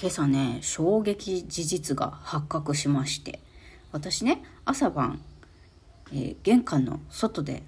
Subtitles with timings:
[0.00, 3.40] 今朝ね衝撃事実が発覚しまして
[3.92, 5.20] 私ね朝晩、
[6.12, 7.62] えー、玄関の外で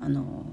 [0.00, 0.44] あの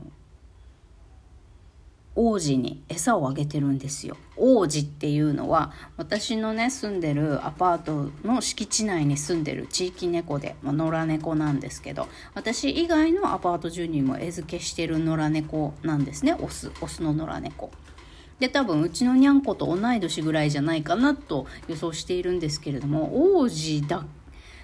[2.16, 4.16] 王子に餌をあげてるんですよ。
[4.38, 16.36] 王子っていうのは私のね住んでるアパートの敷地内に住んでる地域猫で、まあ、野良猫なんですけど私以外のアパート住人も餌付けしてる野良猫なんですね。
[16.40, 17.72] オスオスの野良猫。
[18.40, 24.06] で多分うちのにゃんこと同い年ぐらいじゃないかなと予想しているんですけれども王子だ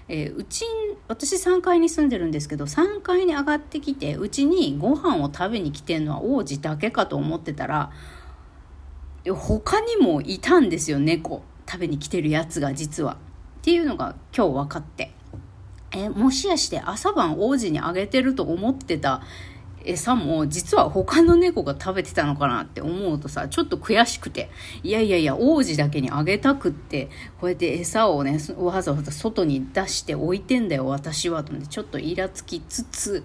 [0.08, 0.66] えー、うち
[1.08, 7.92] 私3階に住んでるんですけど3階に上がってきてうちにご飯を食べに来てんのは王子だけかと思ってたら
[9.30, 13.14] 他にもいたんですよ猫食べに来てるやつが実は。
[13.60, 15.14] っていうのが今日分かって。
[15.94, 19.22] えもしやして朝晩王子にあげてると思ってた
[19.86, 24.50] 餌も実は他の猫が食べてたのかなって思うとさちょっと悔しくて
[24.84, 33.24] いやいやいや王子だけにあげたくってこうやって餌をねわざわざ外に出して置いてんだよ私はと思ってちょっとイラつきつつ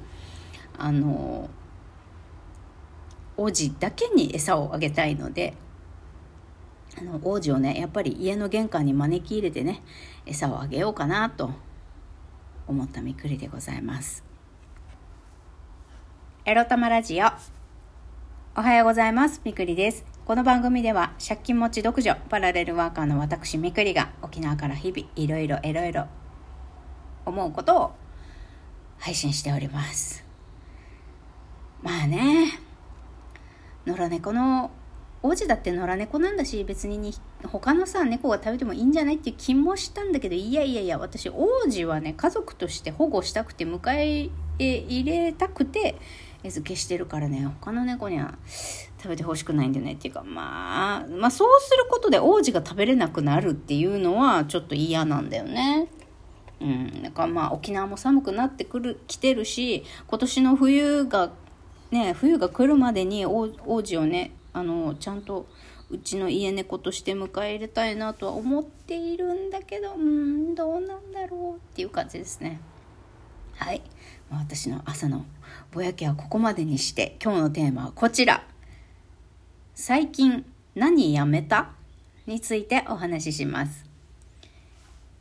[0.79, 1.49] あの
[3.37, 5.55] 王子だけに餌をあげたいので
[6.99, 9.83] あの王子をねやっぱり家の玄関に招き入れてね
[10.25, 11.51] 餌をあげようかなと
[12.67, 14.26] 思ったみくりでございます。
[16.49, 17.27] エロ玉ラジオ。
[18.57, 19.41] おはようございます。
[19.43, 20.05] みくりです。
[20.25, 26.07] この番組では、借金持ち独女、パラレルワーカーの私みくりが、沖縄から日々、いろいろいろいろ
[27.25, 27.93] 思うことを
[29.01, 30.25] 配信しております。
[31.83, 32.61] まあね、
[33.85, 34.71] 野良猫の
[35.25, 45.97] 王子だって野良猫なんだし別に他のさ猫が食べてもいいんじゃないっていう気もしたんだけどいやいやいや私王子はね家族として保護したくて迎え入れたくて
[46.47, 47.45] 餌付けしてるからね。
[47.61, 48.35] 他の猫には
[48.99, 49.93] 食べてほしくないんだよね。
[49.93, 55.89] っていうかまあまあそうすることで王子が食べれなくなるっていうのはちょっと嫌なんだよね。
[56.61, 61.31] うん、だからまあ沖縄も寒くなってくる来てるし今年の冬が
[61.91, 63.51] ね冬が来るまでに王
[63.83, 65.47] 子をねあのちゃんと
[65.91, 72.61] うちの家猫として迎え入れたいなとは思っているんだけどうんどうなんだろうっていう感じですね。
[73.55, 73.83] はい。
[74.31, 75.25] 私の朝の
[75.73, 78.45] ぼやきはここまでにして今日のテーマはこちら
[79.75, 80.45] 最近
[80.75, 81.71] 何やめた？
[82.27, 83.85] についてお話しします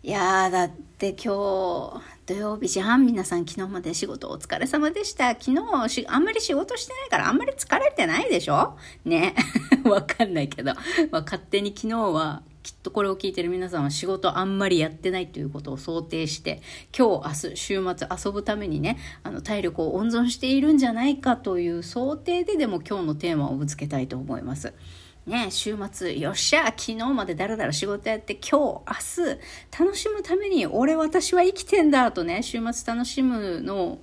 [0.02, 5.30] いやだって今日土曜日時半皆さん昨日まで仕事お疲れ様でした。
[5.40, 8.78] 昨日しあんまり仕事してないからあんまり疲れてないでしょ？
[9.04, 9.36] ね。
[9.86, 10.74] わかんないけど。
[11.12, 16.64] まあ、勝手に昨日はきっとこれを聞いてる皆さんは仕事あんまりやってないということを想定して
[16.98, 24.74] 今日明日週末遊ぶためにねあの体力を温存しているんじゃないかという想定ででも今日のテーマをぶつけたいと思います。
[25.28, 29.36] ね、週末、よっしゃ、昨日までだらだら仕事やって、今日、明
[29.74, 34.02] 日、楽しむために、俺、私は生きてんだ、とね、週末楽しむのを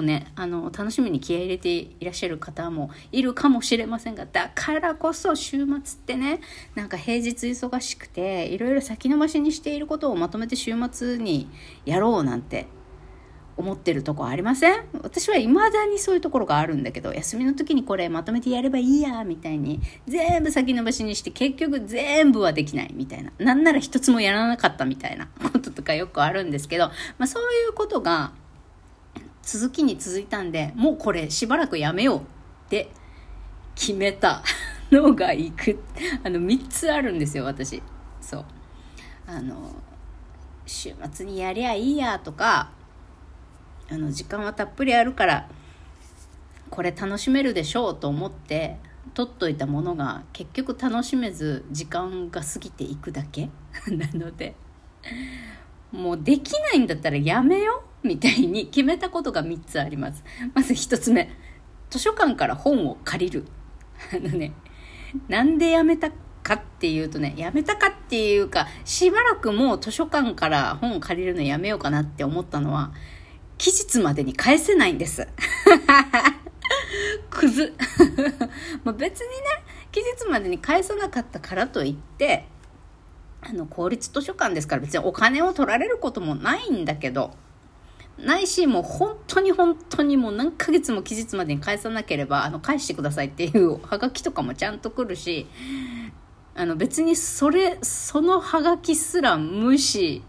[0.00, 6.40] ね、あの、楽しみに気合い入れていらっしゃる方もいるかもしれませんが、だからこそ週末ってね、
[6.74, 11.50] なんか平日忙しくて、いろいろ先延ばしにしていることをまとめて週末に
[11.84, 12.68] やろうなんて
[13.58, 14.84] 思ってるとこありません？
[15.02, 23.30] 私は未だにそういうところがあるんだけど、休みの時にこれまとめてやればいいや、みたいに、全部先延ばしにして結局全部はできないみたいな。
[23.38, 26.86] なんなら一つもやらなかったみたいなこととかよくあるんですけど、
[27.18, 28.32] まあそういうことが
[29.42, 32.22] 続きに続いたんで、もうこれしばらくやめようっ
[32.68, 32.90] て
[33.74, 34.42] 決めた
[34.90, 35.82] のがいく。
[36.24, 37.82] あの、3つあるんですよ、私。
[38.20, 38.44] そう。
[39.26, 39.74] あの、
[40.66, 42.70] 週末にやりゃいいやとか、
[43.92, 45.48] あの時間はたっぷりあるから
[46.70, 48.78] これ楽しめるでしょうと思って
[49.12, 53.50] 取っといたものが結局楽しめず時間が過ぎていくだけ
[53.90, 54.54] なので
[55.90, 60.24] もうできないんだったらやめようみたいに決めたことが3つあります
[60.54, 61.30] まず1つ目
[61.90, 63.44] 図書館から本を借りる
[64.12, 64.52] あのね
[65.28, 66.10] なんでやめた
[66.42, 72.92] かっていうとねやめたかっていうかしばらくもう図書館から本を借りるのやめようかなって思ったのは
[73.62, 75.24] 期日までに返せないんです。
[77.30, 77.72] クズ。
[78.82, 79.34] まあ別にね、
[79.92, 82.48] 期日までに返さなかったからといって、
[83.40, 87.36] あの、公立図書館ですから別にお金を取られることもないんだけど、
[88.18, 95.46] ないし、もう本当に本当にもう何ヶ月も期日までに返さなければ、あの、返してくださいっていうハガキとかもちゃんと来るし、
[96.54, 100.22] あの別にそれ、そのハガキすら無視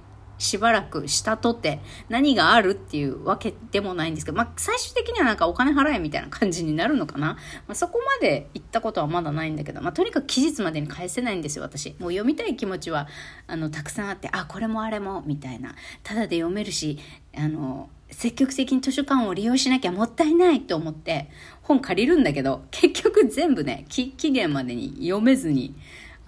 [0.44, 1.80] しばらくしたとて
[2.10, 7.34] 何があるっていうわけでもないんですけど、まあ、最終的にはなんかお金払えみたいな感じになるのかな。
[7.34, 7.38] ま
[7.70, 11.96] あ、そこまで行ったことはまだないんだけど、まあ、とにかく期日までに返せないんですよ、私。
[12.00, 13.08] もう読みたい気持ちは、
[13.48, 15.76] あの、たくさんあって、あ、これもあれも、みたいな。
[16.04, 17.00] ただで読めるし、
[17.36, 21.30] あの、積極的に図書館を利用しなきゃもったいないと思って
[21.64, 25.74] 本借りるんだけど結局全部ね期限までに読めずに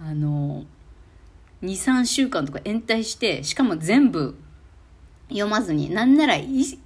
[0.00, 0.64] あの
[1.62, 4.36] 23週間とか延滞してしかも全部
[5.28, 6.78] 読まずになんなら一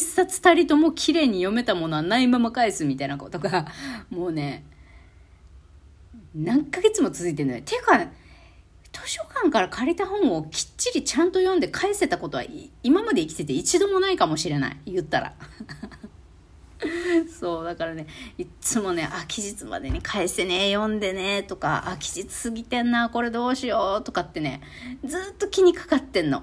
[0.00, 3.66] 冊たりとも綺麗に読めたものはないまま返すみたいなことが
[4.10, 4.64] もうね
[6.34, 7.62] 何ヶ月も続いてるのよ。
[7.64, 7.98] ていうか
[8.92, 12.44] 図書館から借りた本をきっちりちゃんと読んで返せたことは
[12.82, 15.34] 今まで生きてて一度もないかもしれない言ったら
[17.28, 18.06] そうだからね
[18.38, 24.60] いっつもねあ期日までに返せね読んでねとかあ期日過ぎてんなこれどうしようとかってね
[25.04, 26.42] ずっと気にかかってんの。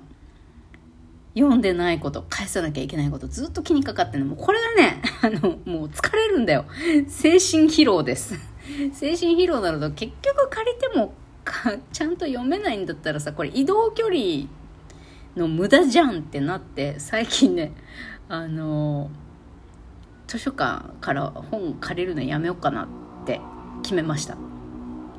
[1.33, 4.25] 読んでないこと返さなきゃいけないことずっと気にかかってんの。
[4.27, 6.65] もうこれがね あのもう疲れるんだよ。
[7.07, 8.35] 精神疲労です。
[8.93, 11.13] 精神疲労なると結局借りても
[11.43, 14.47] かちゃんと読めないんだったらさこれ移動距離
[15.35, 17.71] の無駄じゃんってなって最近ね
[18.27, 19.09] あの
[20.31, 22.87] 図書館から本借りるのやめようかなっ
[23.25, 23.41] て
[23.83, 24.37] 決めました。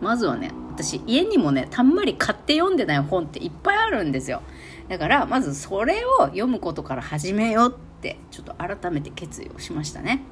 [0.00, 4.41] まずはね私家にもねたんまり買って読んでない本っていっぱいあるんですよ。
[4.88, 10.23] だからまずそれを読むことから始めようってちょっと改めて決意をしましたね。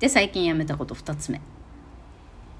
[0.00, 1.40] で最近やめたこと2つ目。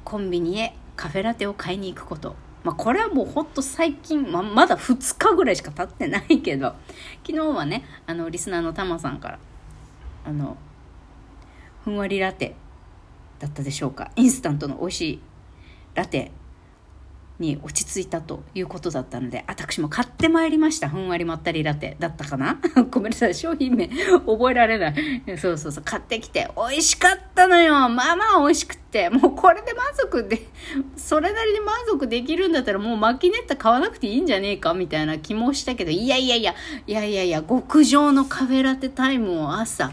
[0.05, 2.37] コンビニへカフェラテを買いに行くこと。
[2.62, 6.76] まあ、これはもうほんと最近、ままだ2日ぐらいしか経ってないけど。
[7.26, 9.38] 昨日はねあのリスナーのタマさんから
[10.25, 10.56] あの
[11.88, 12.55] ふんわりラテ
[13.38, 14.11] だったでしょうか。
[14.14, 15.20] インスタントの美味しい
[15.94, 16.32] ラテ
[17.38, 20.90] に落ち着いたということだったので私も買ってまいりました。
[20.90, 22.61] ふんわりまったりラテだったかな。
[22.90, 23.35] ごめんなさい。
[23.35, 23.88] 商品名
[24.26, 24.94] 覚えられない。
[25.38, 25.85] そうそうそう。
[25.85, 27.73] 買ってきて美味しかったのよ。
[27.88, 29.08] まあまあ美味しくって。
[29.08, 30.46] もうこれで満足で
[30.94, 34.75] それなりに満足できるんだったらもうマキネッタ買わなくていいんじゃねえか？
[34.75, 35.90] みたいな気もしたけど。
[35.90, 36.55] いやいやいや
[36.87, 39.93] いやいやいや極上のカフェラテタイムを朝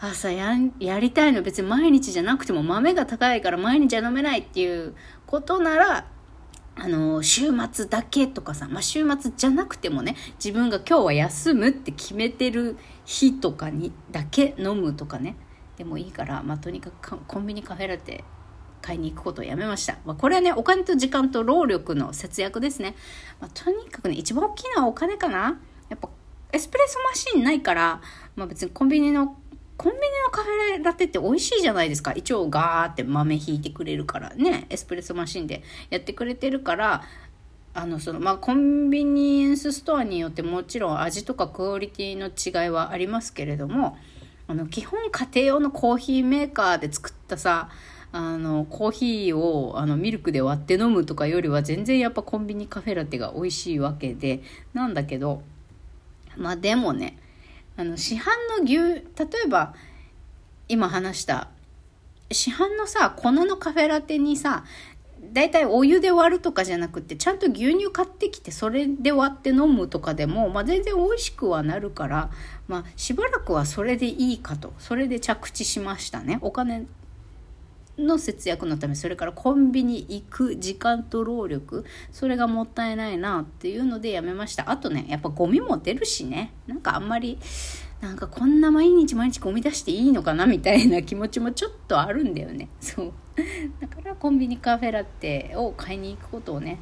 [0.00, 4.94] 朝ややりたいの別に毎日じゃなくても豆が高いから毎日は飲めないっていう
[5.26, 6.06] ことなら
[6.76, 15.36] あの週末だけとかさ、まあ、週末じゃなくてもね自分が今日は休むって決めてる日とかにだけ飲むとかね
[15.76, 18.24] でもいいから、まあ、とにかくコンビニカフェラテ
[18.82, 19.98] 買いに行くことをやめました。
[20.06, 22.94] まあ、これはね、お金と時間と労力の節約ですね。
[23.40, 26.08] まあ、とにかくね、一番大きいのはお金かなやっぱ、
[26.52, 28.00] エスプレッソマシンないから、
[28.36, 29.36] まあ、別にコンビニの
[29.80, 32.12] コンビニのカフェラテって美味しいじゃないですか。
[32.12, 34.66] 一応ガーって豆ひいてくれるからね。
[34.68, 37.02] エスプレッソマシンでやってくれてるから、
[37.72, 43.96] あの、その、まあ、コンビニエンスストアによってもちろん味とかクオリティの違いはありますけれども、
[44.48, 47.70] あの、基本家庭用のコーヒーメーカーで作ったさ、
[48.12, 54.42] あの、コーヒーをあのミルクで割って飲むとかよりは全然やっぱコンビニカフェラテが美味しいわけで、
[54.74, 55.40] なんだけど、
[56.36, 57.16] まあでもね、
[57.80, 58.26] あの市販
[58.58, 59.02] の牛例
[59.46, 59.74] えば
[60.68, 61.48] 今話した
[62.30, 64.64] 市販のさ粉のカフェラテにさ
[65.32, 72.30] だいたいお湯で割るとかじゃなくてちゃんと牛乳買ってきてそれで割って飲むとかでも、まあ、全然美味しくはなるから、
[72.68, 74.74] まあ、しばらくはそれでいいかと。
[74.78, 76.38] それで着地しましたね。
[76.42, 76.86] お金
[78.06, 84.70] の節約のためそれからコンビニ行く時間と労力それがもったいないなっていうのでやめました。
[84.70, 86.52] あとねやっぱゴミも出るしね。
[86.66, 87.38] なんかあんまり
[88.00, 92.68] なんかこんな毎日毎日ゴミ出していいのかなみたいな気持ちもちょっとあるんだよね。
[92.80, 93.12] そう。
[93.80, 96.80] だからコンビニカフェラテを買いに行くことをね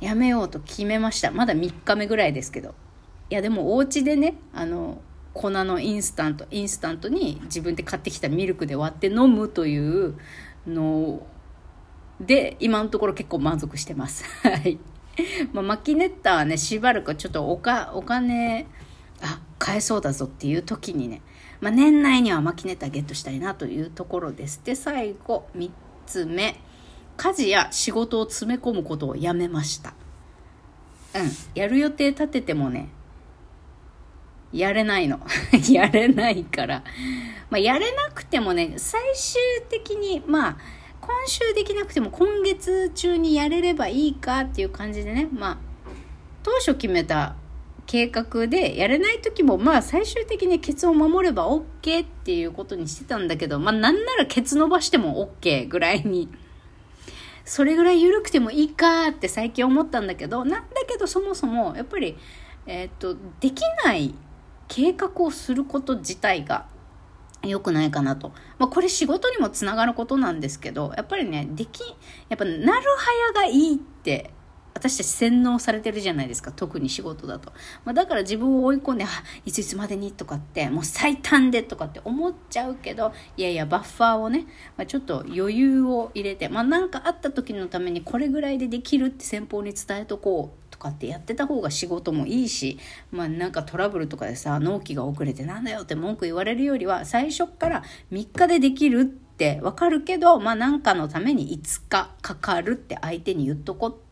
[0.00, 1.30] やめようと決めました。
[1.30, 2.74] まだ3日目ぐらいですけど。
[3.30, 5.00] いやでもお家でねあの
[5.32, 10.14] 粉のインスタントインスタントに自分で買ってきたミルクで割って飲むという
[10.66, 11.26] の
[12.20, 14.24] で今のところ結構満足してます。
[14.42, 14.78] はい。
[15.52, 18.66] まあ、マキネッタはねしばらくちょっとおかお金
[19.22, 21.22] あ買えそうだぞっていう時にね、
[21.60, 24.60] まあ、年内にはマキネッタゲットしたいなというところです。
[24.64, 25.70] で最後3
[26.06, 26.60] つ目
[27.16, 29.94] 家事や仕事を詰め込むことをやめました。
[31.14, 32.88] うん、やる予定立ててもね
[34.54, 35.20] やれないの。
[35.70, 36.82] やれないから。
[37.50, 40.56] まあ、やれなくてもね、最終的に、まあ、
[41.00, 45.58] 今週できなくても今月中にやれればいいかっていう感じでね、まあ、
[46.42, 47.36] 当初決めた
[47.86, 56.30] 計画でやれない時もまあ最終的にケツを守れば OK っていうことにしてたんだけどまあなんならケツ伸ばしても OK ぐらいに
[57.44, 62.16] それぐらい緩くてもいいかって最近思ったんだけどなんだけどそもそもやっぱり
[62.66, 64.14] えっ、とできない
[64.68, 66.66] 計画をすること自体が
[67.42, 68.32] 良くないかなと。
[68.58, 71.80] まあ、これ仕事にもつながることなんですけど、やっぱりね、でき、
[72.28, 74.30] やっぱなる早がいいって
[74.74, 77.52] 私たち洗脳されてるじゃないですか特に仕事だと、
[77.84, 79.06] まあ、だから自分を追い込んで
[79.46, 92.78] いついつまでにとかってもう最短でとかって思っちゃうけどいやいやバッファーをね、まあ、ちょっと余裕を入れてまあかあった時のためにこれぐらいでできるって先方に伝えとこうかってやってた方が仕事もいいし
[93.10, 104.04] まあなんかトラブルとかでさ納期が遅れてなんだよって文句言われるよりは最初から3日でできるってわかるけどまあなんかのために5日かかるって相手に言っとこって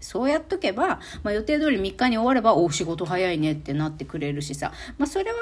[0.00, 5.36] そうやっとけば、まあ、予定通り3日に終われば、お仕事早いねってなってくれるしさ、まあ、それは、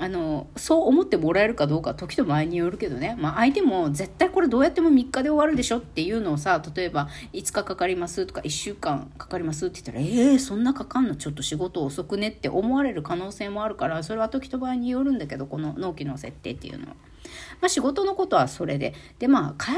[0.00, 11.16] あの、そう思ってもらえるかどうか時と場合によるけどね、まあ、相手も絶対これどうやっても3日で終わるでしょっていうのをさ、例えば5日かかりますとか1週間かかりますって言ったら、ええー、そんなかかんの？
[11.16, 16.96] ちょっと仕事遅くねって思われる可能性もあるから、それは時と場合によるんだけど、この納期の設定っていうのは。
[17.60, 18.94] まあ、仕事のことはそれで。
[19.18, 19.72] で、まあ、家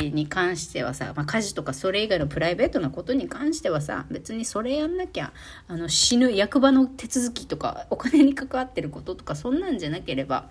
[0.00, 5.32] 事に関してはさ、まあ、家事とかそれ以外のプライベートなことに関してはさ、別にそれやんなきゃ、
[5.68, 10.48] あの、死ぬ役場の手続きとか、お金に関わってることとか、そんなんじゃなければ、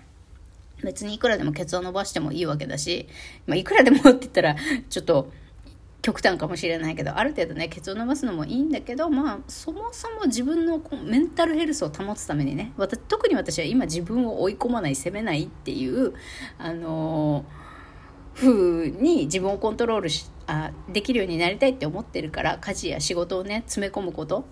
[0.83, 3.07] 別にいくらでもケツを伸ばしてもいいわけだし、
[3.47, 4.55] まあ、いくらでもって言ったら、
[4.89, 5.31] ちょっと、
[6.03, 16.13] 極端かもしれないけどある程度ねケツを伸ばすのもいいんだけどまあそもそも自分のこうメンタルヘルスを保つためにね私特に私は今自分を追い込まない責めないっていう
[16.57, 24.43] あのー、風に自分をコントロールしあできるようになりたいって思ってるから家事や仕事をね詰め込むこと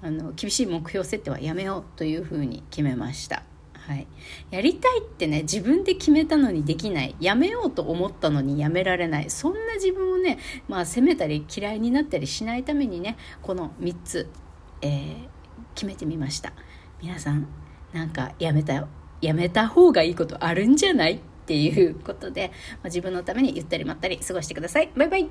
[0.00, 3.42] あの厳しい目標設定はやめようというふうに決めました。
[3.74, 4.06] はい、
[4.50, 7.16] やりたいってね自分で決めたのにできない。
[7.20, 9.30] やめようと思ったのにやめられない。
[9.30, 10.38] そんな自分をね、
[10.68, 14.28] まあ、責めたり嫌いになったりしないためにねこの3つ、
[14.82, 15.14] えー、
[15.74, 16.52] 決めてみました。
[17.00, 17.48] 皆さん
[17.92, 18.86] なんかやめた
[19.22, 21.14] やめた方がいいことあるんじゃない？
[21.14, 24.90] っていうことで、まあ、自分のためにゆったりまったり過ごしてください。
[24.94, 25.30] バイバイ。